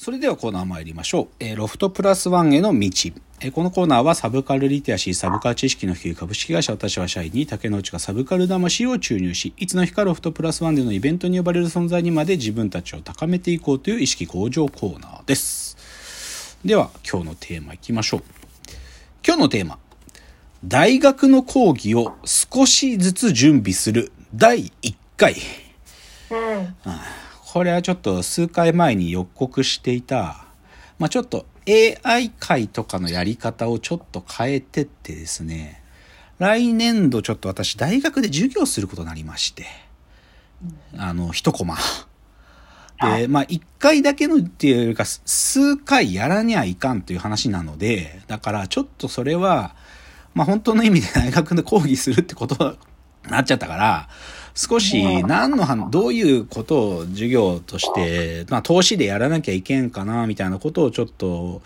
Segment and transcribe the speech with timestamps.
[0.00, 1.28] それではコーナー参りましょう。
[1.40, 2.88] えー、ロフトプラスワンへの道。
[3.40, 16.56] えー、このコーナーはサブカルリテラシー、サブカル知識の低い株式会社私は社員に竹之内がサブカル魂を注入し、いつの日かロフトプラスワンでのイベントに呼ばれる存在にまで自分たちを高めていこうという意識向上コーナーです。
[16.64, 18.22] では、今日のテーマいきましょう。
[19.22, 19.78] 今日のテーマ。
[20.64, 25.34] 大学の講義を少しずつ準備する第1回。
[26.30, 26.74] うん、
[27.52, 30.44] これはちょっと数回前に予告していた、
[31.00, 35.82] まあ、ちょっと AI 界とかのやり方をちょっと変えてってですね、
[36.38, 39.66] 来年度ちょっと私大学で授業することになりまして、
[40.96, 41.76] あの、一コマ。
[43.02, 49.74] で、まあ、一回だけのっていうよりか、数回やらにゃいかんという話なので、だからちょっとそれは、
[50.34, 52.76] まあ、本当の意味で大学で講義するってこと
[53.24, 54.08] になっちゃったから、
[54.62, 61.62] 少し何の、どういうことを授業として、まあ投資でやらなきゃいけんかな、みたいなことをちょっと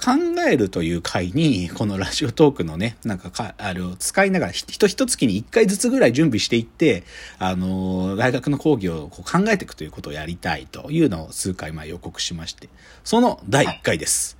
[0.00, 0.12] 考
[0.48, 7.02] えるという回に、このラジオトークのね、なんかか、あれを使いながら、人一月に一回ずつぐらい準備していって、
[7.40, 12.68] あの、大学の講義をこう考えていくということをやりたいというのを数回前予告しまして、
[13.02, 14.38] その第1回です。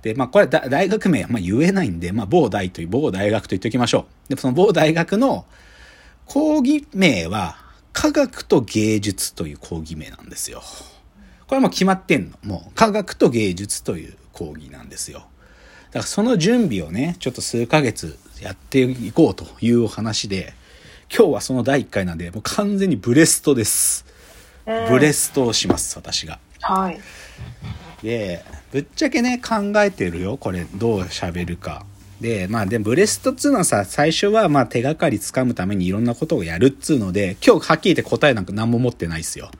[0.00, 4.34] で、まあこれ大学名はまあ言えないんで、まあ某大という、某大学と言っておきましょう。
[4.34, 5.44] で、その某大学の、
[6.26, 7.56] 講義名は、
[7.92, 10.62] 科学と芸術という講義名なんですよ。
[11.46, 12.38] これも決まってんの。
[12.42, 15.18] もう、科学と芸術という講義なんですよ。
[15.18, 20.54] だからその準備をね、ちょっと数ヶ月やっていこうというお話で、
[21.16, 24.04] 今日はその第1回なんで、もう完全にブレストです。
[24.64, 26.40] ブレストをします、私が。
[26.60, 27.00] はい。
[28.02, 30.36] で、ぶっちゃけね、考えてるよ。
[30.36, 31.86] これ、どう喋るか。
[32.24, 39.50] で、まあでもブレストっつうのはさ、最初はまあ手がかりつかむためにいろんなことをやるっつうので、今日はっきり言って答えなんか何も持ってないっすよ。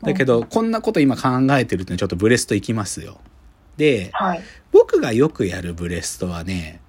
[0.00, 1.28] だけど、こんなこと今考
[1.58, 3.20] えてるってちょっとブレストいきますよ。
[3.76, 4.42] で、はい、
[4.72, 6.80] 僕がよくやるブレストはね、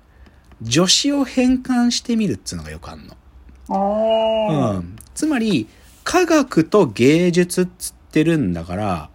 [0.64, 4.77] 助詞を変換してみるっつうのがよくあんの。
[4.77, 4.95] うん。
[5.16, 5.67] つまり、
[6.05, 9.10] 科学と芸術っつってるんだから、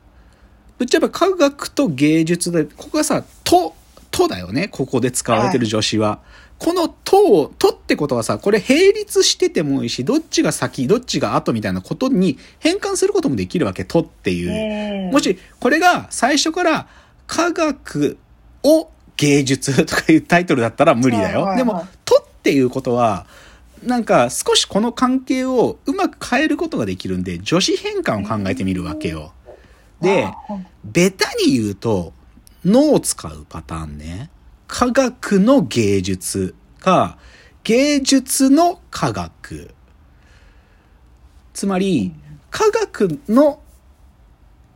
[0.77, 3.75] ぶっちゃけ科学と芸術で、ここがさ、と
[4.15, 4.69] とだよね。
[4.69, 6.09] ここで使われてる助詞は。
[6.09, 6.19] はい、
[6.59, 13.85] このとを、とってことはさ、これ並立しててもいいし、どっちが先、どっちが後みたいなことに変換することもできるわけ。
[13.85, 15.13] とっていう。
[15.13, 16.87] もし、これが最初から
[17.27, 18.17] 科学
[18.63, 21.53] を芸術とかいうタイトルだったら無理だよ。
[21.57, 23.27] でも、とっていうことは、
[23.83, 29.33] なんか少しこの関係をうまく変えることができるんで、助詞変換を考えてみるわけよ。
[30.01, 30.29] で、
[30.85, 32.13] ベタに言うと、
[32.65, 34.31] のを使うパターンね。
[34.67, 37.19] 科学の芸術か、
[37.65, 39.75] 芸術の科学。
[41.53, 42.13] つまり、
[42.51, 43.61] 科学の、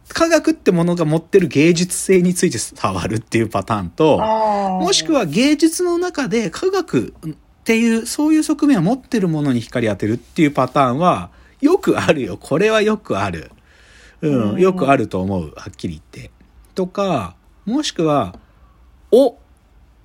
[0.09, 7.35] 科学ってものが持ってる芸術性について触るっていうパターンと、もしくは芸術の中で科学っ
[7.65, 12.37] ていう、そういう側面を持ってるものに光当てるっていうパターンは、よくあるよ。
[12.39, 13.51] これはよくある。
[14.21, 15.53] うん、よくあると思う。
[15.57, 16.31] はっきり言って。
[16.75, 17.37] とか、
[17.69, 18.39] もしくは、
[19.11, 19.37] お、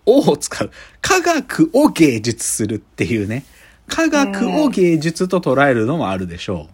[0.05, 0.71] おを使う。
[1.01, 3.45] 科学を芸術するっていうね。
[3.87, 6.67] 科学を芸術と捉えるのもあるでしょ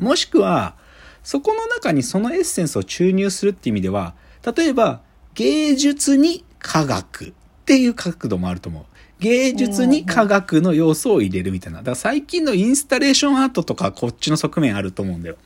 [0.00, 0.04] う。
[0.04, 0.74] もしくは、
[1.22, 4.14] そこの中にそのエッセンスを注入するって意味では、
[4.56, 5.00] 例えば、
[5.34, 7.32] 芸術に科学っ
[7.64, 8.84] ていう角度もあると思う。
[9.20, 11.78] 芸術に科学の要素を入れるみたいな。
[11.78, 15.36] だから最近のインスタレーションアートとかこっちの側面あると思うんだよ。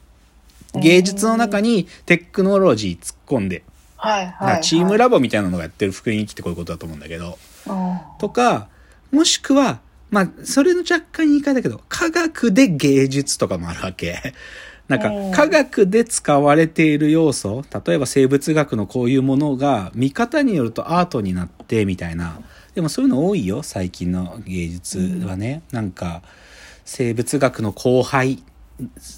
[0.74, 3.62] 芸術の中にテクノロジー突っ込んで、
[4.06, 7.38] はいはい、はい、チームラボみたいなのがやってる福音機ってこういうことだと思うんだけど、
[8.18, 8.68] とか、
[9.10, 9.80] もしくは、
[10.10, 14.34] まあ、それの若干言い換えだけど、科学で芸術とかもあるわけ。
[14.88, 22.38] なんか、科学で使われている要素、例えば生物学のこういうものが、見方によるとアートになって、みたいな。
[22.76, 25.62] でもそういうの多いよ、最近の芸術はね。
[25.72, 26.22] うん、なんか、
[26.84, 28.44] 生物学の後輩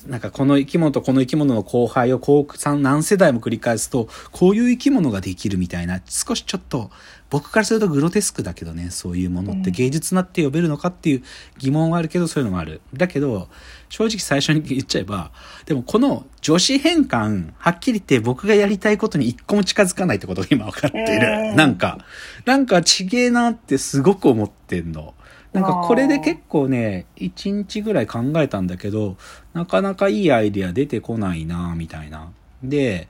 [0.06, 6.90] なんかこの生き物とこの生き物の交配をこう何世代も繰り返すと、こういう生き物ができるみたいな、少しちょっと、
[7.30, 11.22] 僕からするとグロテスクだけどね、そういうものって芸術なって呼べるのかっていう
[11.58, 12.80] 疑問はあるけど、そういうのもある。
[12.94, 13.48] だけど、
[13.88, 15.32] 正直最初に言っちゃえば、
[15.66, 21.54] でもこの女子変換、はっきり言って僕がやりたいことに一個も近づかないってことが今分かっている。
[21.54, 21.98] なんか、
[22.46, 25.14] なんかちげえなってすごく思ってんの。
[25.52, 29.16] なんかこれで結構ね、1日ぐらい考えたんだけど、
[29.54, 32.30] なかなかいいアイデア出てこないなみたいな。
[32.62, 33.08] で、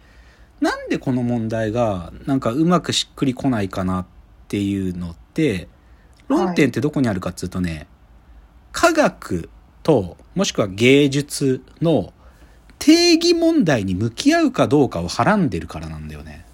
[0.61, 4.07] なんでこの問題がなんかうまくしっくりこないかなっ
[4.49, 5.69] ていうのって、
[6.29, 7.87] 論点ってどこにあるかっつうとね、
[8.73, 9.49] 科学
[9.83, 12.13] ともしくは芸術の
[12.79, 16.45] 定義問題に向き合うかどうかをはらんでるからなんだよね。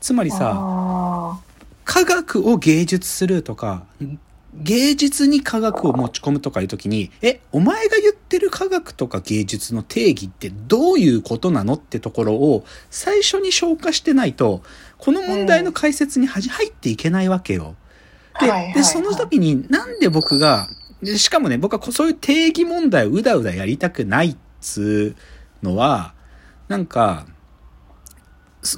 [0.00, 1.40] つまりさ、あ
[1.84, 3.84] 科学を芸術するとか、
[4.62, 14.62] 芸術に科学を持ち込むとかいう時に、え、お前が言ってる科学とか芸術の定義ってどういうことなのってところを最初に消化してないと、
[14.98, 17.76] この問題の解説に入っていけないわけよ。
[18.40, 20.68] で、はいはいはいで、その時になんで僕が、
[21.02, 25.14] でしかもね、僕はそういう定義問題をうだうだやりたくないっつ
[25.62, 26.14] うのは、
[26.68, 27.26] なんか、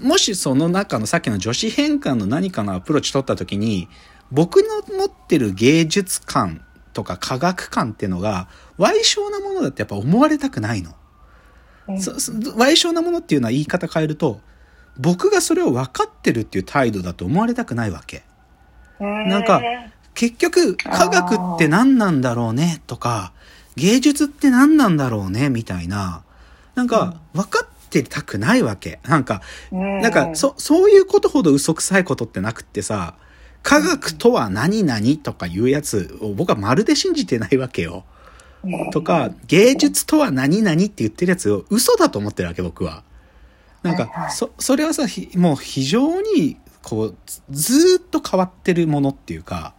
[0.02, 3.88] もしその中のさっきの女子変換の何かのアプローチ取った時に、
[4.30, 8.48] 僕の持ってる芸術観とか科学観っていうのが、
[8.78, 10.94] 歪小なものだってやっぱ思われたくないの。
[11.88, 14.40] 歪小なものっていうのは言い方変えると、
[14.98, 18.24] 僕がそれを分かってるっていう態度だと思われたくないわけ。
[18.98, 19.62] なんか
[20.14, 23.32] 結局、科学って何なんだろうねとか、
[23.76, 26.24] 芸術って何なんだろうねみたいな、
[26.74, 28.98] なんか分かってたくないわけ。
[29.04, 33.14] なんか、ななんか、そ、そういうことほど嘘くさいことってなくってさ、
[33.62, 38.04] 科学とは何々とかいうやつを僕はまるで信じてないわけよ。
[38.92, 43.02] とか、芸術とは何々って言ってるやつを嘘だと思ってるわけ、僕は。
[43.82, 47.16] なんか、そ、それはさ、ひもう非常に、こう、
[47.50, 49.74] ずっと変わってるものっていうか、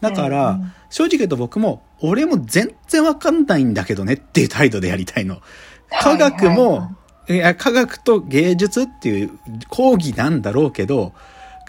[0.00, 5.40] だから、正直言うと僕も、俺も全然わかんないんだけどねっていう態度でやりたいの。
[6.00, 6.90] 科学もは
[7.28, 9.38] い、いや、科学と芸術っていう
[9.68, 11.12] 講義なんだろうけど、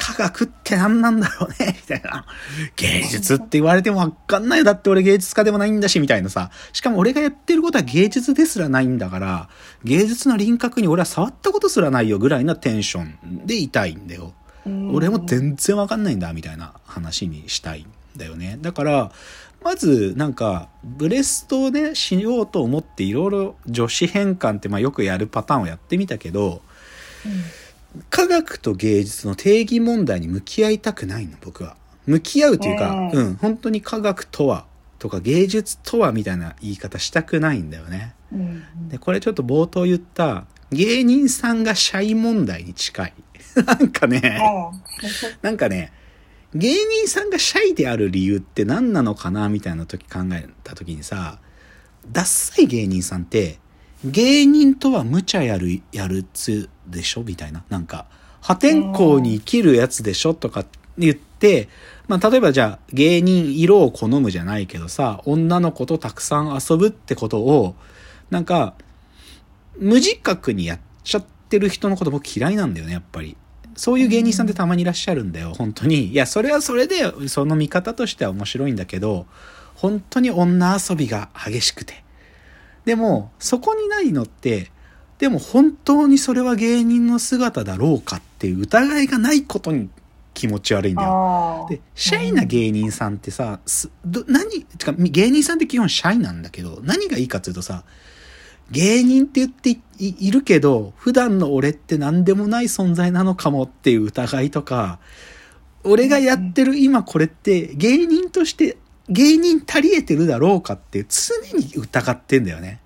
[0.03, 2.25] 科学って何なんだろうね、 みたいな。
[2.75, 4.65] 芸術って言われてもわかんないよ。
[4.65, 6.51] だって俺芸術家でもないんだし、みたいなさ。
[6.73, 9.47] しかも俺がやってることは芸術ですらないんだから、
[9.85, 14.33] 芸術の輪郭に俺は触ったことすらないよぐらいなテンションでいたいんだよ。
[14.91, 17.85] 俺も全然わかんないんだ、みたいな話にしたいん
[18.17, 18.57] だよね。
[18.61, 19.11] だから、
[19.63, 26.61] まず、なんか、ブレストをね、しようと思っていろいろ女子変換ってまあよくやるパターンをやってみたけど、
[28.09, 31.75] 科学と芸術の定義問題に向き合いたくないの、僕は。
[32.05, 34.65] 向き合うというか、うんうん、本当に科学とは、
[34.99, 38.15] とか芸術とはみたいな言い方したくないんだよね。
[38.31, 43.13] うんで、これちょっと冒頭言った、芸人さんが社員問題に近い。
[43.65, 44.41] なんかね、
[45.41, 45.91] なんかね、
[46.55, 51.39] 芸人さんがシャイである理由って何なのかなみたいな時考えた時にさ、
[52.11, 53.59] ダッサい芸人さんって、
[54.05, 57.23] 芸人とは無茶やる、やるつでしょ？
[57.23, 57.63] みたいな。
[57.69, 58.05] なんか、
[58.41, 60.33] 破天荒に生きるやつでしょ？
[60.33, 60.65] とか
[60.97, 61.69] 言って、
[62.07, 67.75] まあ例えばじゃあ芸人色を好むじゃないけどさ、女の子とたくさん遊ぶってことを、
[68.29, 68.73] なんか、
[69.77, 73.37] 無自覚にやっちゃってる人のこと僕嫌いなんだよね、やっぱり。
[73.75, 76.07] そういう芸人さんってたまにいらっしゃるんだよ、本当に。
[76.07, 79.25] いや、それはそれで、その見方としては面白いんだけど、
[79.75, 82.02] 本当に女遊びが激しくて。
[82.85, 84.71] でも、そこにないのって、
[85.19, 89.89] でも本当にそれは芸人の姿だろうかっていう疑いがないことに
[90.33, 91.65] 気持ち悪いんだよ。
[91.65, 97.83] あで、シャイな芸人さんってさ、すど何、てか芸人さんって基本シャイなんだけど、何がいいかっていうとさ、
[98.71, 104.99] 芸人って言っていいるけど、普段の俺って何でもない存在なのかもっていう疑いとか、
[105.83, 108.77] 俺がやってる今これって芸人として
[109.09, 112.79] 芸人足り得てるだろうかって常に疑ってんだよね。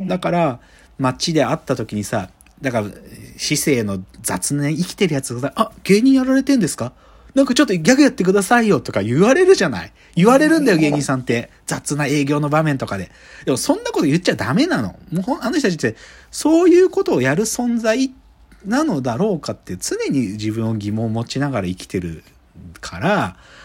[0.00, 0.60] だから、
[0.98, 2.30] 街で会った時にさ、
[2.60, 2.88] だから、
[3.36, 6.92] 市政の雑念生きてるやつがさ、あ、芸人やられてんですか？
[7.34, 9.92] なんかちょっとギャグやってくださいよとか言われるじゃない？
[10.16, 11.50] 言われるんだよ、芸人さんって。
[11.66, 13.12] 雑な営業の場面とかで。
[13.44, 14.98] でもそんなこと言っちゃダメなの。
[15.12, 15.96] もうあの人たちって、
[16.30, 18.12] そういうことをやる存在
[18.64, 22.24] なのだろうかって常に自分を疑問を持ちながら生きてる
[22.80, 22.98] か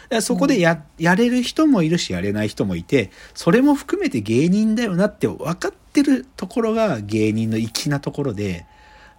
[0.09, 8.65] ら、そこでや、やれる人もいるし、やれない人もいて、それも含めて芸人だよなって分かってるところが芸人の粋なところで、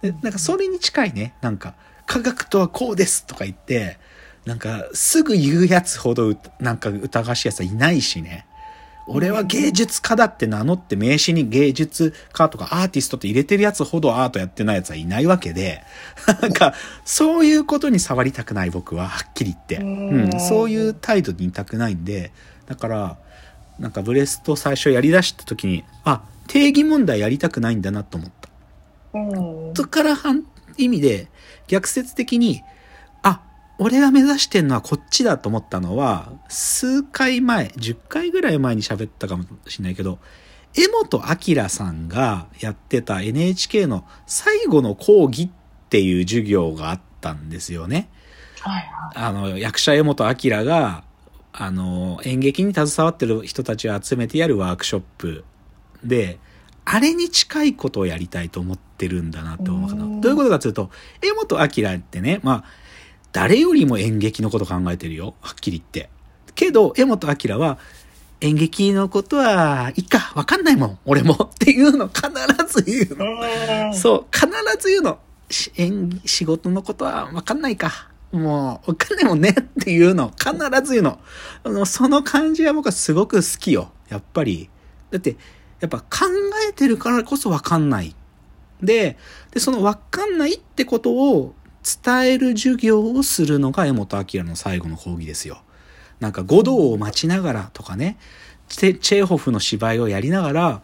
[0.01, 1.33] でなんかそれに近いね。
[1.41, 3.97] なんか、科学とはこうですとか言って、
[4.45, 8.45] なんか、すぐ言うやつほど、なんか疑わしいやつはいないしね。
[9.07, 15.83] 俺は芸術家だって名乗って名刺に芸術家とかアーティストって入れてるやつほどアートやってないやつはいないわけで、
[16.41, 19.77] なんか、そういうことに触りたくない僕は、はっきり言って。
[19.77, 22.31] うん、そういう態度にいたくないんで、
[22.65, 23.17] だから、
[23.79, 28.49] なんかブレスト最初やり出した時に、あ、定義問題やりたくないんだなと思った。
[29.13, 30.45] うんそっから反
[30.77, 31.29] 意味で
[31.67, 32.74] 逆説的に、あ、
[33.77, 40.19] 俺が目指してんのはこっちだと思ったのは、数回前、10回ぐらい前に喋ったかもしれないけど、
[40.77, 41.23] 江本
[41.55, 45.49] 明さんがやってた NHK の最後の講義っ
[45.89, 48.09] ていう授業があったんですよね。
[48.61, 51.03] はいはいあの、役者江本明が、
[51.53, 55.45] あの、演劇に携わってる人たちを集めてやるワークショップ
[56.03, 56.39] で、
[56.83, 60.03] あれに近いことをやりたいと思ってるんだなと思うかな。
[60.03, 60.89] うんどういうことかというと、
[61.21, 62.63] 江本明ってね、まあ、
[63.35, 65.35] 誰よりも演劇のこと考えてるよ？
[65.41, 66.09] はっきり言って。
[66.55, 67.79] けど、江本明は、
[68.39, 71.33] 演劇のことは、いいか、わかんないもん、俺も。
[71.33, 72.29] っていうの必
[72.65, 73.87] ず言うの。
[73.87, 73.93] うん。
[73.93, 74.47] そう、必
[74.79, 75.19] ず言うの。
[75.49, 78.07] し演仕事のことはわかんないか。
[78.31, 80.31] もう、わかんないもんねっていうの。
[80.37, 80.53] 必
[80.85, 81.19] ず言うの。
[81.65, 83.91] あのその感じは僕はすごく好きよ。
[84.07, 84.69] やっぱり。
[85.11, 85.35] だって、
[85.81, 86.05] やっぱ考
[86.69, 88.15] えてるからこそわかんない。
[88.81, 89.17] で、
[89.51, 91.53] で、そのわかんないってことを
[92.03, 95.61] 伝える授業をするのが江本明の最後の講義ですよ。
[96.19, 98.17] なんか、五道を待ちながらとかね、
[98.67, 100.81] チェーホフの芝居をやりながら、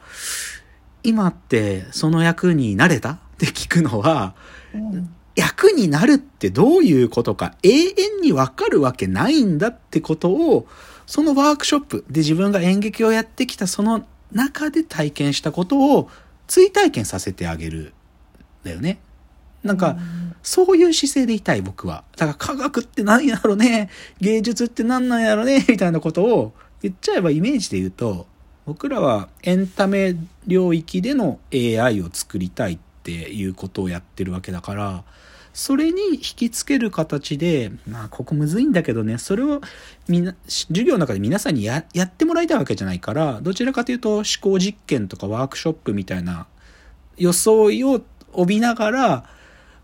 [1.03, 3.13] 今ってその役になれた？
[3.13, 4.36] って聞くのは、
[5.36, 7.55] 役になるってどういうことか？
[7.63, 10.67] 永遠にわかるわけないんだってことを、
[11.08, 16.10] そのワークショップで自分が演劇をやってきたその中で体験したことを
[16.46, 17.93] 追体験させてあげる。
[18.63, 19.00] だよね。
[19.63, 19.98] なんか、
[20.44, 22.03] そういう姿勢でいたい僕は。
[22.18, 23.89] だから科学って何やろね。
[24.20, 25.65] 芸術って何なんやろね。
[25.68, 28.27] みたいなことを言っちゃえばイメージで言うと、
[28.65, 30.15] 僕らはエンタメ
[30.48, 35.03] 領域での AI を作りたいっていうことをやってるわけだから、
[35.53, 39.62] それに引きつける形で、まあ、ここむずいんだけどね、それを
[40.08, 46.48] みな、授業の中で皆さんにややってもらいたいわけじゃないから、どちらかというと思考実験とかワークショップみたいな
[47.18, 48.01] 装いを
[48.34, 49.25] 帯びながら、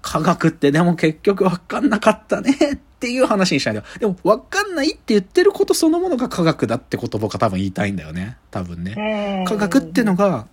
[0.08, 3.88] 科学ってでも結局わかんなかったねっていう話にしたいんだよ。
[4.00, 8.38] でもわかんないって言ってることそのものが科学だってこと僕は多分言いたいんだよね。
[8.50, 8.96] 多分ね。
[8.98, 9.46] うん。
[9.46, 10.48] 科学ってのが、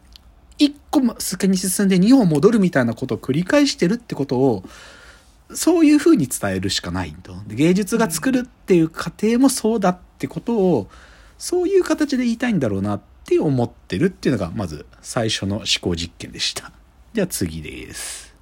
[0.58, 4.64] 一個先に進んで二歩戻るみたいなことを繰り返してるってことを、
[5.52, 7.32] そういう風に伝えるしかないんだ。
[7.46, 10.88] で芸術が作るっていう過程もそうだってことを、
[11.38, 16.72] そういう形で言いたいんだろうなって思ってるっていうのが、まず最初の思考実験でした。
[17.12, 18.33] じゃあ次です。